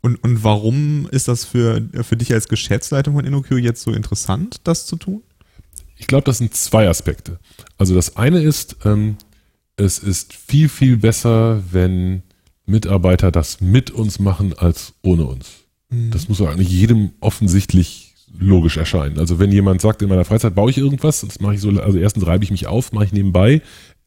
[0.00, 4.62] Und, und warum ist das für, für dich als Geschäftsleitung von InnoQ jetzt so interessant,
[4.64, 5.22] das zu tun?
[5.98, 7.40] Ich glaube, das sind zwei Aspekte.
[7.76, 9.18] Also das eine ist, ähm,
[9.76, 12.22] es ist viel, viel besser, wenn
[12.68, 15.48] Mitarbeiter das mit uns machen als ohne uns.
[15.90, 16.10] Mhm.
[16.10, 19.18] Das muss eigentlich jedem offensichtlich logisch erscheinen.
[19.18, 21.98] Also wenn jemand sagt, in meiner Freizeit baue ich irgendwas, das mache ich so, also
[21.98, 23.62] erstens reibe ich mich auf, mache ich nebenbei,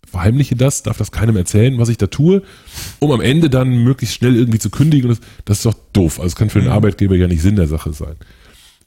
[0.06, 2.44] verheimliche das, darf das keinem erzählen, was ich da tue,
[3.00, 5.10] um am Ende dann möglichst schnell irgendwie zu kündigen.
[5.10, 6.20] Das, das ist doch doof.
[6.20, 6.74] Also es kann für den mhm.
[6.74, 8.16] Arbeitgeber ja nicht Sinn der Sache sein.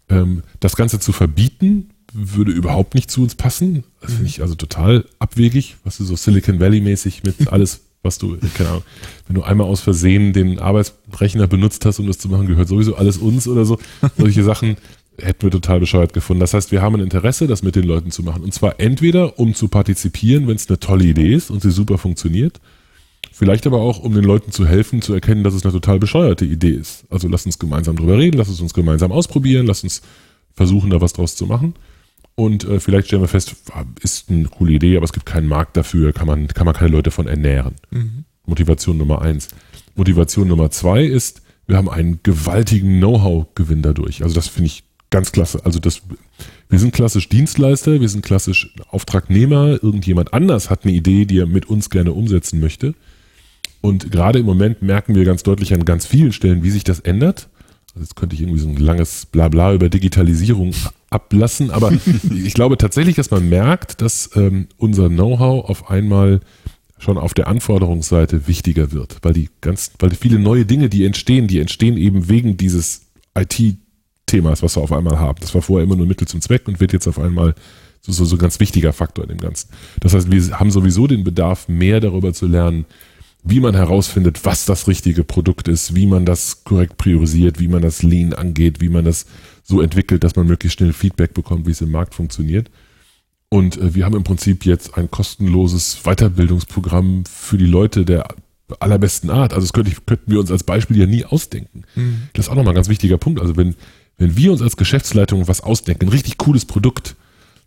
[0.08, 3.84] Ähm, das Ganze zu verbieten, würde überhaupt nicht zu uns passen.
[4.00, 8.18] Das finde ich also total abwegig, was du so Silicon Valley mäßig mit alles was
[8.18, 8.82] du, keine Ahnung,
[9.26, 12.96] wenn du einmal aus Versehen den Arbeitsrechner benutzt hast, um das zu machen, gehört sowieso
[12.96, 13.78] alles uns oder so.
[14.18, 14.76] Solche Sachen
[15.18, 16.40] hätten wir total bescheuert gefunden.
[16.40, 18.42] Das heißt, wir haben ein Interesse, das mit den Leuten zu machen.
[18.42, 21.98] Und zwar entweder, um zu partizipieren, wenn es eine tolle Idee ist und sie super
[21.98, 22.60] funktioniert.
[23.32, 26.44] Vielleicht aber auch, um den Leuten zu helfen, zu erkennen, dass es eine total bescheuerte
[26.44, 27.04] Idee ist.
[27.10, 30.02] Also lass uns gemeinsam drüber reden, lass es uns gemeinsam ausprobieren, lass uns
[30.54, 31.74] versuchen, da was draus zu machen.
[32.36, 33.54] Und äh, vielleicht stellen wir fest,
[34.02, 36.90] ist eine coole Idee, aber es gibt keinen Markt dafür, kann man, kann man keine
[36.90, 37.76] Leute von ernähren.
[37.90, 38.24] Mhm.
[38.46, 39.48] Motivation Nummer eins.
[39.94, 44.22] Motivation Nummer zwei ist, wir haben einen gewaltigen Know-how-Gewinn dadurch.
[44.22, 45.64] Also das finde ich ganz klasse.
[45.64, 46.02] Also das,
[46.68, 49.78] wir sind klassisch Dienstleister, wir sind klassisch Auftragnehmer.
[49.82, 52.94] Irgendjemand anders hat eine Idee, die er mit uns gerne umsetzen möchte.
[53.80, 57.00] Und gerade im Moment merken wir ganz deutlich an ganz vielen Stellen, wie sich das
[57.00, 57.48] ändert.
[57.94, 60.74] Also jetzt könnte ich irgendwie so ein langes Blabla über Digitalisierung
[61.14, 61.92] ablassen, aber
[62.44, 66.40] ich glaube tatsächlich, dass man merkt, dass ähm, unser Know-how auf einmal
[66.98, 71.46] schon auf der Anforderungsseite wichtiger wird, weil die ganz, weil viele neue Dinge, die entstehen,
[71.46, 73.02] die entstehen eben wegen dieses
[73.36, 75.38] IT-Themas, was wir auf einmal haben.
[75.40, 77.54] Das war vorher immer nur Mittel zum Zweck und wird jetzt auf einmal
[78.00, 79.70] so, so, so ein ganz wichtiger Faktor in dem Ganzen.
[80.00, 82.86] Das heißt, wir haben sowieso den Bedarf, mehr darüber zu lernen,
[83.44, 87.82] wie man herausfindet, was das richtige Produkt ist, wie man das korrekt priorisiert, wie man
[87.82, 89.26] das Lean angeht, wie man das
[89.62, 92.70] so entwickelt, dass man möglichst schnell Feedback bekommt, wie es im Markt funktioniert.
[93.50, 98.28] Und äh, wir haben im Prinzip jetzt ein kostenloses Weiterbildungsprogramm für die Leute der
[98.80, 99.52] allerbesten Art.
[99.52, 101.84] Also das könnte ich, könnten wir uns als Beispiel ja nie ausdenken.
[101.94, 102.28] Mhm.
[102.32, 103.40] Das ist auch nochmal ein ganz wichtiger Punkt.
[103.40, 103.74] Also wenn,
[104.16, 107.14] wenn wir uns als Geschäftsleitung was ausdenken, ein richtig cooles Produkt,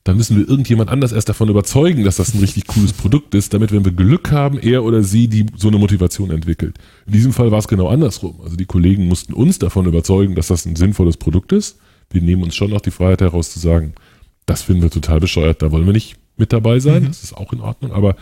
[0.08, 3.54] dann müssen wir irgendjemand anders erst davon überzeugen, dass das ein richtig cooles Produkt ist,
[3.54, 6.78] damit, wenn wir Glück haben, er oder sie die so eine Motivation entwickelt.
[7.06, 8.40] In diesem Fall war es genau andersrum.
[8.42, 11.80] Also die Kollegen mussten uns davon überzeugen, dass das ein sinnvolles Produkt ist.
[12.10, 13.94] Wir nehmen uns schon noch die Freiheit heraus zu sagen,
[14.46, 17.04] das finden wir total bescheuert, da wollen wir nicht mit dabei sein.
[17.04, 17.08] Mhm.
[17.08, 17.92] Das ist auch in Ordnung.
[17.92, 18.16] Aber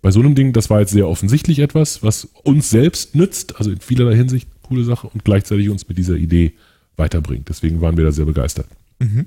[0.00, 3.72] bei so einem Ding, das war jetzt sehr offensichtlich etwas, was uns selbst nützt, also
[3.72, 6.52] in vielerlei Hinsicht coole Sache und gleichzeitig uns mit dieser Idee
[6.96, 7.48] weiterbringt.
[7.48, 8.66] Deswegen waren wir da sehr begeistert.
[9.00, 9.26] Mhm.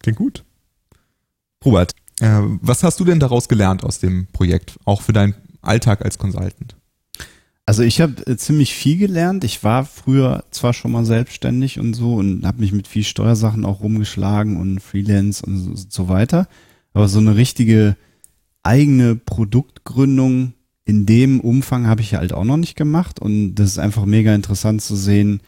[0.00, 0.42] Klingt gut.
[1.64, 6.04] Robert, äh, was hast du denn daraus gelernt aus dem Projekt, auch für deinen Alltag
[6.04, 6.76] als Consultant?
[7.66, 9.42] Also ich habe äh, ziemlich viel gelernt.
[9.44, 13.64] Ich war früher zwar schon mal selbstständig und so und habe mich mit viel Steuersachen
[13.64, 16.46] auch rumgeschlagen und Freelance und so, so weiter.
[16.92, 17.96] Aber so eine richtige
[18.62, 20.52] eigene Produktgründung
[20.84, 24.34] in dem Umfang habe ich halt auch noch nicht gemacht und das ist einfach mega
[24.34, 25.40] interessant zu sehen,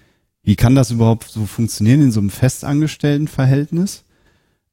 [0.43, 4.05] wie kann das überhaupt so funktionieren in so einem festangestellten Verhältnis?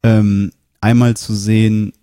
[0.03, 0.51] Ähm,
[0.83, 1.93] einmal zu sehen,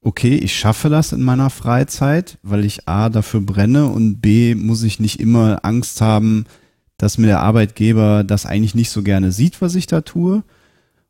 [0.00, 4.84] okay, ich schaffe das in meiner Freizeit, weil ich A dafür brenne und B muss
[4.84, 6.44] ich nicht immer Angst haben,
[6.96, 10.44] dass mir der Arbeitgeber das eigentlich nicht so gerne sieht, was ich da tue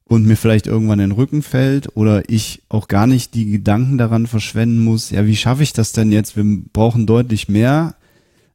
[0.04, 3.98] und mir vielleicht irgendwann in den Rücken fällt oder ich auch gar nicht die Gedanken
[3.98, 6.36] daran verschwenden muss, ja, wie schaffe ich das denn jetzt?
[6.36, 7.96] Wir brauchen deutlich mehr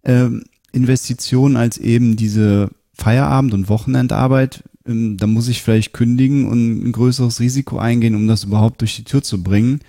[0.03, 4.63] ähm, Investitionen als eben diese Feierabend- und Wochenendarbeit.
[4.85, 8.95] Ähm, da muss ich vielleicht kündigen und ein größeres Risiko eingehen, um das überhaupt durch
[8.95, 9.79] die Tür zu bringen.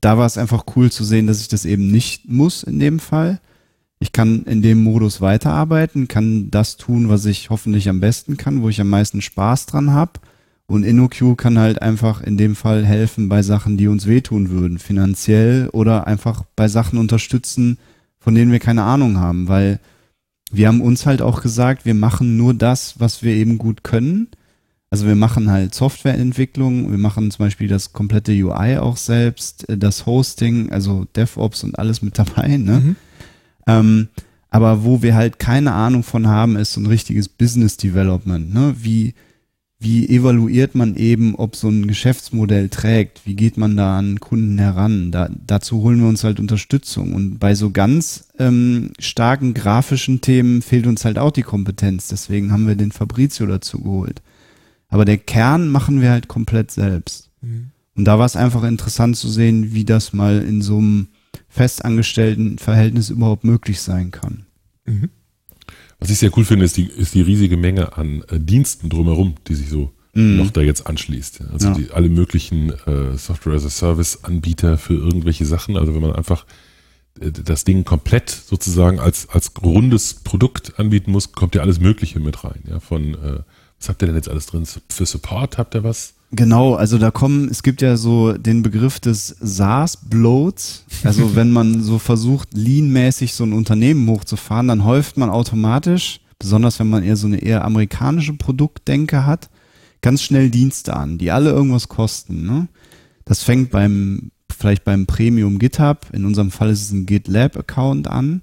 [0.00, 2.98] Da war es einfach cool zu sehen, dass ich das eben nicht muss in dem
[2.98, 3.40] Fall
[4.02, 8.62] ich kann in dem Modus weiterarbeiten, kann das tun, was ich hoffentlich am besten kann,
[8.62, 10.12] wo ich am meisten Spaß dran habe.
[10.66, 14.78] Und InnoQ kann halt einfach in dem Fall helfen bei Sachen, die uns wehtun würden,
[14.78, 17.76] finanziell oder einfach bei Sachen unterstützen,
[18.18, 19.80] von denen wir keine Ahnung haben, weil
[20.50, 24.28] wir haben uns halt auch gesagt, wir machen nur das, was wir eben gut können.
[24.90, 30.04] Also wir machen halt Softwareentwicklung, wir machen zum Beispiel das komplette UI auch selbst, das
[30.04, 32.80] Hosting, also DevOps und alles mit dabei, ne?
[32.80, 32.96] Mhm.
[33.68, 34.08] Ähm,
[34.50, 38.52] aber wo wir halt keine Ahnung von haben, ist so ein richtiges Business Development.
[38.52, 38.74] Ne?
[38.80, 39.14] Wie,
[39.82, 43.22] wie evaluiert man eben, ob so ein Geschäftsmodell trägt?
[43.24, 45.10] Wie geht man da an Kunden heran?
[45.10, 47.14] Da, dazu holen wir uns halt Unterstützung.
[47.14, 52.08] Und bei so ganz ähm, starken grafischen Themen fehlt uns halt auch die Kompetenz.
[52.08, 54.20] Deswegen haben wir den Fabrizio dazu geholt.
[54.88, 57.30] Aber der Kern machen wir halt komplett selbst.
[57.40, 57.70] Mhm.
[57.96, 61.08] Und da war es einfach interessant zu sehen, wie das mal in so einem
[61.48, 64.44] festangestellten Verhältnis überhaupt möglich sein kann.
[64.84, 65.08] Mhm.
[66.00, 69.34] Was ich sehr cool finde, ist die, ist die riesige Menge an äh, Diensten drumherum,
[69.46, 70.38] die sich so mhm.
[70.38, 71.42] noch da jetzt anschließt.
[71.52, 71.74] Also ja.
[71.74, 75.76] die, alle möglichen äh, Software as a Service Anbieter für irgendwelche Sachen.
[75.76, 76.46] Also wenn man einfach
[77.20, 82.18] äh, das Ding komplett sozusagen als, als rundes Produkt anbieten muss, kommt ja alles Mögliche
[82.18, 82.62] mit rein.
[82.68, 83.40] Ja, von, äh,
[83.78, 84.66] was habt ihr denn jetzt alles drin?
[84.88, 86.14] Für Support habt ihr was?
[86.32, 90.84] Genau, also da kommen, es gibt ja so den Begriff des SaaS-Bloats.
[91.02, 96.78] Also wenn man so versucht, lean-mäßig so ein Unternehmen hochzufahren, dann häuft man automatisch, besonders
[96.78, 99.50] wenn man eher so eine eher amerikanische Produktdenke hat,
[100.02, 102.46] ganz schnell Dienste an, die alle irgendwas kosten.
[102.46, 102.68] Ne?
[103.24, 108.42] Das fängt beim, vielleicht beim Premium GitHub, in unserem Fall ist es ein GitLab-Account an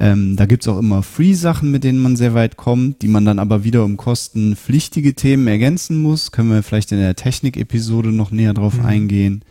[0.00, 3.38] ähm, da gibt's auch immer Free-Sachen, mit denen man sehr weit kommt, die man dann
[3.38, 6.32] aber wieder um kostenpflichtige Themen ergänzen muss.
[6.32, 8.86] Können wir vielleicht in der Technik-Episode noch näher drauf mhm.
[8.86, 9.44] eingehen.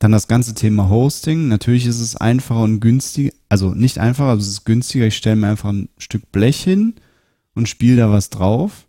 [0.00, 1.46] Dann das ganze Thema Hosting.
[1.46, 5.06] Natürlich ist es einfacher und günstiger, also nicht einfacher, aber es ist günstiger.
[5.06, 6.94] Ich stelle mir einfach ein Stück Blech hin
[7.54, 8.88] und spiele da was drauf.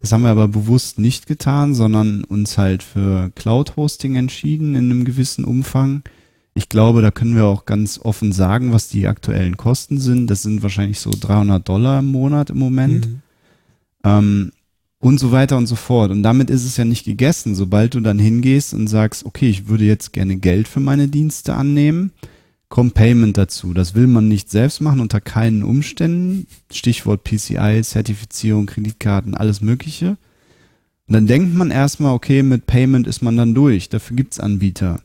[0.00, 5.04] Das haben wir aber bewusst nicht getan, sondern uns halt für Cloud-Hosting entschieden in einem
[5.04, 6.02] gewissen Umfang.
[6.54, 10.26] Ich glaube, da können wir auch ganz offen sagen, was die aktuellen Kosten sind.
[10.28, 13.06] Das sind wahrscheinlich so 300 Dollar im Monat im Moment.
[13.06, 13.22] Mhm.
[14.04, 14.52] Ähm,
[14.98, 16.12] und so weiter und so fort.
[16.12, 17.54] Und damit ist es ja nicht gegessen.
[17.54, 21.54] Sobald du dann hingehst und sagst, okay, ich würde jetzt gerne Geld für meine Dienste
[21.54, 22.12] annehmen,
[22.68, 23.74] kommt Payment dazu.
[23.74, 26.46] Das will man nicht selbst machen, unter keinen Umständen.
[26.70, 30.16] Stichwort PCI, Zertifizierung, Kreditkarten, alles Mögliche.
[31.08, 33.88] Und dann denkt man erstmal, okay, mit Payment ist man dann durch.
[33.88, 35.00] Dafür gibt's Anbieter.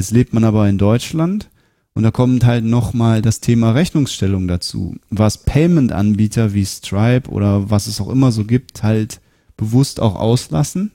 [0.00, 1.50] Jetzt lebt man aber in Deutschland
[1.92, 4.96] und da kommt halt nochmal das Thema Rechnungsstellung dazu.
[5.10, 9.20] Was Payment-Anbieter wie Stripe oder was es auch immer so gibt, halt
[9.58, 10.92] bewusst auch auslassen,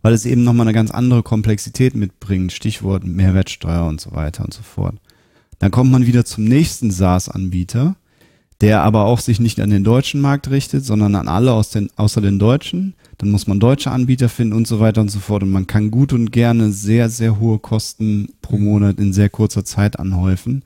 [0.00, 2.52] weil es eben nochmal eine ganz andere Komplexität mitbringt.
[2.52, 4.98] Stichwort Mehrwertsteuer und so weiter und so fort.
[5.58, 7.96] Dann kommt man wieder zum nächsten SaaS-Anbieter,
[8.62, 11.90] der aber auch sich nicht an den deutschen Markt richtet, sondern an alle aus den,
[11.96, 15.44] außer den Deutschen dann muss man deutsche Anbieter finden und so weiter und so fort.
[15.44, 18.64] Und man kann gut und gerne sehr, sehr hohe Kosten pro mhm.
[18.64, 20.64] Monat in sehr kurzer Zeit anhäufen.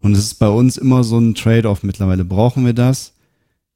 [0.00, 2.26] Und es ist bei uns immer so ein Trade-off mittlerweile.
[2.26, 3.14] Brauchen wir das?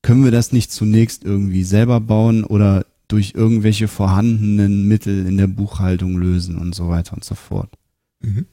[0.03, 5.47] Können wir das nicht zunächst irgendwie selber bauen oder durch irgendwelche vorhandenen Mittel in der
[5.47, 7.71] Buchhaltung lösen und so weiter und so fort?
[8.21, 8.45] Mhm.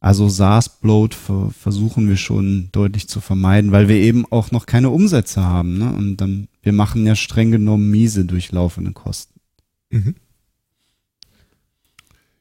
[0.00, 5.44] Also SaaS-Bloat versuchen wir schon deutlich zu vermeiden, weil wir eben auch noch keine Umsätze
[5.44, 5.76] haben.
[5.76, 5.92] Ne?
[5.92, 9.40] Und dann wir machen ja streng genommen miese durchlaufende Kosten.
[9.88, 10.16] Mhm.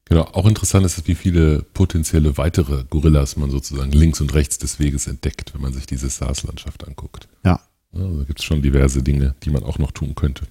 [0.04, 4.80] Genau, auch interessant ist, wie viele potenzielle weitere Gorillas man sozusagen links und rechts des
[4.80, 7.30] Weges entdeckt, wenn man sich diese SaaS-Landschaft anguckt.
[7.46, 7.62] Ja.
[7.94, 10.44] ja da gibt es schon diverse Dinge, die man auch noch tun könnte.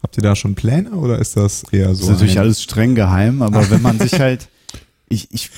[0.00, 2.02] Habt ihr da schon Pläne oder ist das eher so?
[2.02, 4.48] Das ist natürlich alles streng geheim, aber wenn man sich halt,
[5.08, 5.50] ich, ich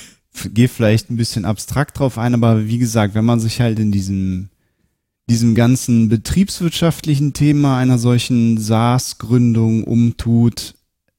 [0.49, 3.91] gehe vielleicht ein bisschen abstrakt drauf ein, aber wie gesagt, wenn man sich halt in
[3.91, 4.49] diesem
[5.29, 10.75] diesem ganzen betriebswirtschaftlichen Thema einer solchen SaaS-Gründung umtut,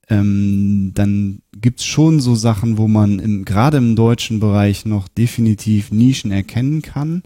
[0.09, 5.91] ähm, dann gibt's schon so Sachen, wo man im, gerade im deutschen Bereich noch definitiv
[5.91, 7.23] Nischen erkennen kann,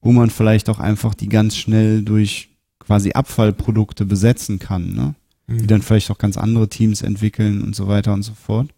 [0.00, 2.48] wo man vielleicht auch einfach die ganz schnell durch
[2.78, 5.14] quasi Abfallprodukte besetzen kann, ne?
[5.46, 5.58] Mhm.
[5.58, 8.70] die dann vielleicht auch ganz andere Teams entwickeln und so weiter und so fort.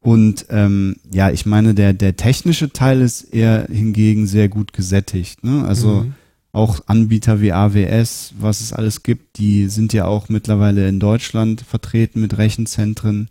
[0.00, 5.44] Und ähm, ja, ich meine, der, der technische Teil ist eher hingegen sehr gut gesättigt.
[5.44, 5.64] Ne?
[5.64, 6.14] Also Mhm.
[6.52, 11.62] Auch Anbieter wie AWS, was es alles gibt, die sind ja auch mittlerweile in Deutschland
[11.62, 13.28] vertreten mit Rechenzentren.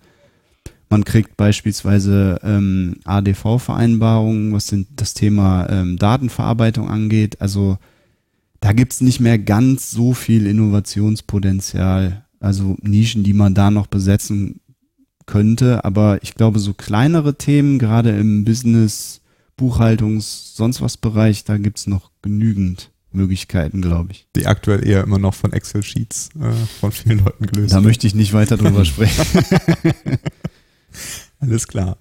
[0.89, 7.39] Man kriegt beispielsweise ähm, ADV-Vereinbarungen, was sind das Thema ähm, Datenverarbeitung angeht.
[7.39, 7.77] Also
[8.59, 14.59] da gibt's nicht mehr ganz so viel Innovationspotenzial, also Nischen, die man da noch besetzen
[15.27, 15.85] könnte.
[15.85, 19.21] Aber ich glaube, so kleinere Themen, gerade im Business,
[19.55, 24.27] Buchhaltungs, sonst was Bereich, da gibt's noch genügend Möglichkeiten, glaube ich.
[24.35, 27.85] Die aktuell eher immer noch von Excel-Sheets äh, von vielen Leuten gelöst Da werden.
[27.85, 29.25] möchte ich nicht weiter drüber sprechen.
[31.39, 31.97] Alles klar.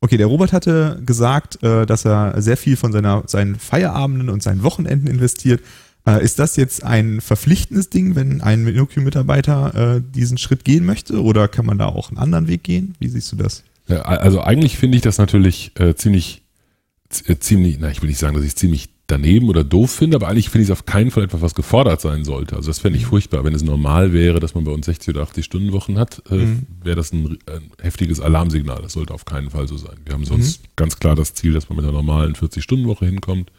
[0.00, 4.42] Okay, der Robert hatte gesagt, äh, dass er sehr viel von seiner, seinen Feierabenden und
[4.42, 5.60] seinen Wochenenden investiert.
[6.06, 11.22] Äh, ist das jetzt ein verpflichtendes Ding, wenn ein InnoQ-Mitarbeiter äh, diesen Schritt gehen möchte?
[11.22, 12.96] Oder kann man da auch einen anderen Weg gehen?
[12.98, 13.62] Wie siehst du das?
[13.86, 16.42] Ja, also eigentlich finde ich das natürlich äh, ziemlich,
[17.26, 20.16] äh, ziemlich, na, ich will nicht sagen, dass ich es ziemlich daneben oder doof finde,
[20.16, 22.56] aber eigentlich finde ich es auf keinen Fall etwas, was gefordert sein sollte.
[22.56, 23.44] Also das fände ich furchtbar.
[23.44, 26.34] Wenn es normal wäre, dass man bei uns 60 oder 80 Stunden Wochen hat, äh,
[26.36, 26.66] Mhm.
[26.82, 28.80] wäre das ein, ein heftiges Alarmsignal.
[28.82, 29.96] Das sollte auf keinen Fall so sein.
[30.04, 33.52] Wir haben sonst ganz klar das Ziel, dass man mit einer normalen 40-Stunden-Woche hinkommt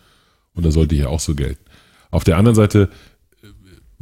[0.56, 1.64] und das sollte hier auch so gelten.
[2.12, 2.96] Auf der anderen Seite äh,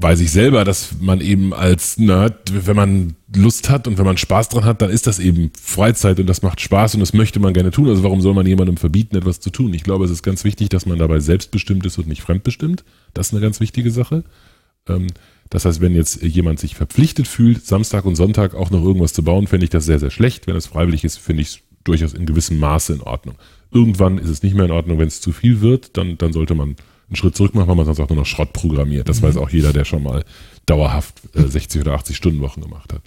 [0.02, 4.18] weiß ich selber, dass man eben als Nerd, wenn man Lust hat und wenn man
[4.18, 7.40] Spaß dran hat, dann ist das eben Freizeit und das macht Spaß und das möchte
[7.40, 7.88] man gerne tun.
[7.88, 9.74] Also warum soll man jemandem verbieten, etwas zu tun?
[9.74, 12.84] Ich glaube, es ist ganz wichtig, dass man dabei selbstbestimmt ist und nicht fremdbestimmt.
[13.14, 14.24] Das ist eine ganz wichtige Sache.
[14.88, 15.08] Ähm,
[15.50, 19.22] Das heißt, wenn jetzt jemand sich verpflichtet fühlt, Samstag und Sonntag auch noch irgendwas zu
[19.24, 20.48] bauen, fände ich das sehr, sehr schlecht.
[20.48, 23.36] Wenn es freiwillig ist, finde ich es durchaus in gewissem Maße in Ordnung.
[23.72, 26.56] Irgendwann ist es nicht mehr in Ordnung, wenn es zu viel wird, dann, dann sollte
[26.56, 26.76] man
[27.12, 29.10] einen Schritt zurück machen, weil man sonst auch nur noch Schrott programmiert.
[29.10, 30.24] Das weiß auch jeder, der schon mal
[30.65, 33.02] dauerhaft äh, 60 oder 80 Stunden Wochen gemacht hat.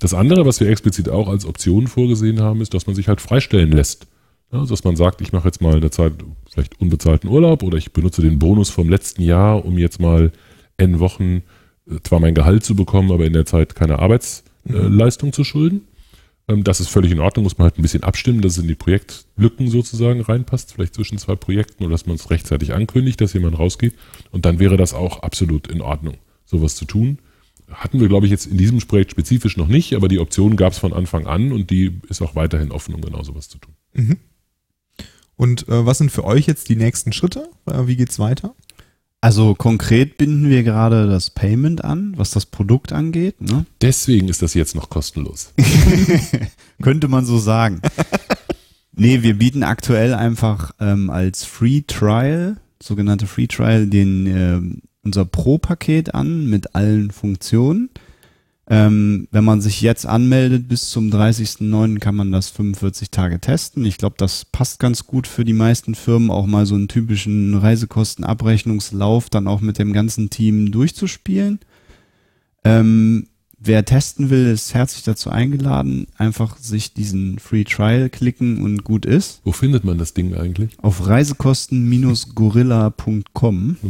[0.00, 3.20] Das andere, was wir explizit auch als Option vorgesehen haben, ist, dass man sich halt
[3.20, 4.08] freistellen lässt.
[4.52, 6.12] Ja, also dass man sagt, ich mache jetzt mal eine Zeit
[6.50, 10.32] vielleicht unbezahlten Urlaub oder ich benutze den Bonus vom letzten Jahr, um jetzt mal
[10.76, 11.42] n Wochen
[11.88, 15.82] äh, zwar mein Gehalt zu bekommen, aber in der Zeit keine Arbeitsleistung zu schulden.
[16.48, 18.68] Ähm, Das ist völlig in Ordnung, muss man halt ein bisschen abstimmen, dass es in
[18.68, 23.32] die Projektlücken sozusagen reinpasst, vielleicht zwischen zwei Projekten oder dass man es rechtzeitig ankündigt, dass
[23.32, 23.94] jemand rausgeht.
[24.30, 27.18] Und dann wäre das auch absolut in Ordnung, sowas zu tun.
[27.70, 30.72] Hatten wir, glaube ich, jetzt in diesem Projekt spezifisch noch nicht, aber die Option gab
[30.74, 33.74] es von Anfang an und die ist auch weiterhin offen, um genau sowas zu tun.
[35.36, 37.48] Und äh, was sind für euch jetzt die nächsten Schritte?
[37.66, 38.54] Äh, wie geht's weiter?
[39.24, 43.40] Also konkret binden wir gerade das Payment an, was das Produkt angeht.
[43.40, 43.64] Ne?
[43.80, 45.54] Deswegen ist das jetzt noch kostenlos.
[46.82, 47.80] Könnte man so sagen.
[48.92, 55.24] nee, wir bieten aktuell einfach ähm, als Free Trial, sogenannte Free Trial, den ähm, unser
[55.24, 57.88] Pro-Paket an mit allen Funktionen.
[58.66, 61.98] Ähm, wenn man sich jetzt anmeldet, bis zum 30.09.
[61.98, 63.84] kann man das 45 Tage testen.
[63.84, 67.56] Ich glaube, das passt ganz gut für die meisten Firmen, auch mal so einen typischen
[67.56, 71.58] Reisekostenabrechnungslauf dann auch mit dem ganzen Team durchzuspielen.
[72.64, 73.26] Ähm,
[73.58, 76.06] wer testen will, ist herzlich dazu eingeladen.
[76.16, 79.42] Einfach sich diesen Free Trial klicken und gut ist.
[79.44, 80.78] Wo findet man das Ding eigentlich?
[80.80, 83.76] Auf reisekosten-gorilla.com.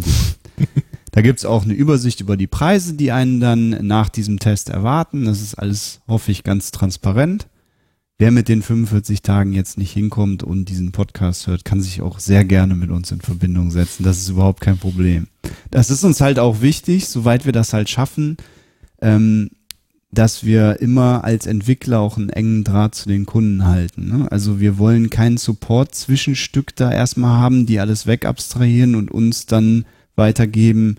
[1.14, 5.26] Da gibt's auch eine Übersicht über die Preise, die einen dann nach diesem Test erwarten.
[5.26, 7.46] Das ist alles, hoffe ich, ganz transparent.
[8.18, 12.18] Wer mit den 45 Tagen jetzt nicht hinkommt und diesen Podcast hört, kann sich auch
[12.18, 14.02] sehr gerne mit uns in Verbindung setzen.
[14.02, 15.28] Das ist überhaupt kein Problem.
[15.70, 18.36] Das ist uns halt auch wichtig, soweit wir das halt schaffen,
[19.00, 19.50] ähm,
[20.10, 24.08] dass wir immer als Entwickler auch einen engen Draht zu den Kunden halten.
[24.08, 24.32] Ne?
[24.32, 29.84] Also wir wollen kein Support-Zwischenstück da erstmal haben, die alles wegabstrahieren und uns dann
[30.16, 30.96] weitergeben,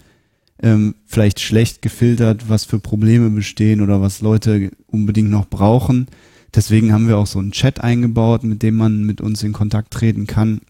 [0.62, 6.08] ähm, vielleicht schlecht gefiltert, was für Probleme bestehen oder was Leute unbedingt noch brauchen.
[6.54, 9.91] Deswegen haben wir auch so einen Chat eingebaut, mit dem man mit uns in Kontakt
[9.91, 10.62] treten kann,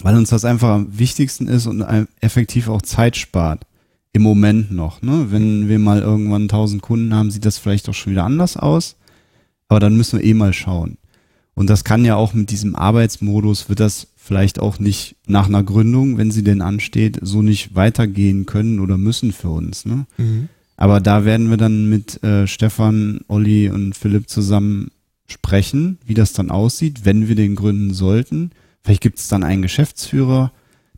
[0.00, 1.84] weil uns das einfach am wichtigsten ist und
[2.20, 3.64] effektiv auch Zeit spart.
[4.12, 5.02] Im Moment noch.
[5.02, 5.26] Ne?
[5.30, 8.96] Wenn wir mal irgendwann 1000 Kunden haben, sieht das vielleicht auch schon wieder anders aus.
[9.68, 10.96] Aber dann müssen wir eh mal schauen.
[11.54, 15.62] Und das kann ja auch mit diesem Arbeitsmodus, wird das vielleicht auch nicht nach einer
[15.62, 19.86] Gründung, wenn sie denn ansteht, so nicht weitergehen können oder müssen für uns.
[19.86, 20.06] Ne?
[20.76, 24.90] Aber da werden wir dann mit äh, Stefan, Olli und Philipp zusammen
[25.26, 28.50] sprechen, wie das dann aussieht, wenn wir den gründen sollten.
[28.82, 30.52] Vielleicht gibt es dann einen Geschäftsführer,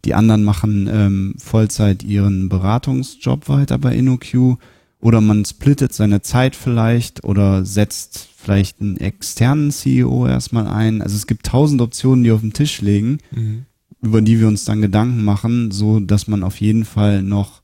[0.04, 4.58] die anderen machen ähm, Vollzeit ihren Beratungsjob weiter bei InnoQ
[5.00, 11.02] Oder man splittet seine Zeit vielleicht oder setzt vielleicht einen externen CEO erstmal ein.
[11.02, 13.66] Also es gibt tausend Optionen, die auf dem Tisch liegen, Mhm.
[14.00, 17.62] über die wir uns dann Gedanken machen, so dass man auf jeden Fall noch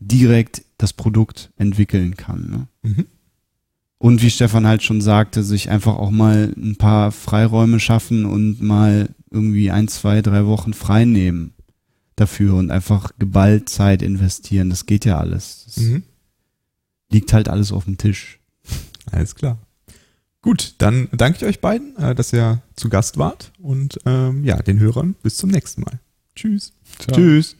[0.00, 2.50] direkt das Produkt entwickeln kann.
[2.50, 2.68] Ne?
[2.90, 3.06] Mhm.
[3.98, 8.60] Und wie Stefan halt schon sagte, sich einfach auch mal ein paar Freiräume schaffen und
[8.62, 11.54] mal irgendwie ein, zwei, drei Wochen frei nehmen
[12.16, 14.68] dafür und einfach geballt Zeit investieren.
[14.70, 15.64] Das geht ja alles.
[15.66, 16.02] Das Mhm.
[17.10, 18.38] liegt halt alles auf dem Tisch.
[19.10, 19.58] Alles klar.
[20.44, 24.60] Gut, dann danke ich euch beiden, äh, dass ihr zu Gast wart und ähm, ja,
[24.60, 25.98] den Hörern bis zum nächsten Mal.
[26.36, 26.74] Tschüss.
[26.98, 27.16] Ciao.
[27.16, 27.56] Tschüss.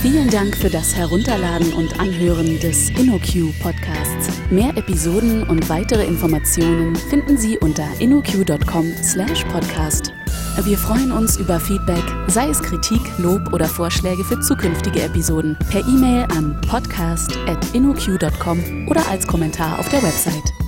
[0.00, 4.28] Vielen Dank für das Herunterladen und Anhören des InnoQ Podcasts.
[4.48, 10.12] Mehr Episoden und weitere Informationen finden Sie unter innoq.com/podcast.
[10.62, 15.80] Wir freuen uns über Feedback, sei es Kritik, Lob oder Vorschläge für zukünftige Episoden, per
[15.80, 20.65] E-Mail an podcast@innoq.com oder als Kommentar auf der Website.